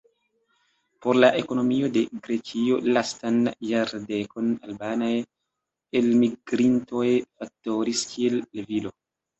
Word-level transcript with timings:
Por 1.05 1.17
la 1.23 1.27
ekonomio 1.41 1.89
de 1.97 2.03
Grekio, 2.23 2.79
lastan 2.97 3.39
jardekon, 3.73 4.51
albanaj 4.71 5.13
elmigrintoj 6.03 7.09
faktoris 7.23 8.07
kiel 8.15 8.45
levilo. 8.61 8.99